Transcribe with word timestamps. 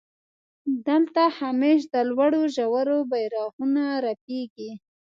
دلته 0.87 1.21
همېش 1.39 1.79
د 1.93 1.95
لوړو 2.09 2.41
ژورو 2.55 2.97
بيرغونه 3.11 3.83
رپېږي. 4.05 4.71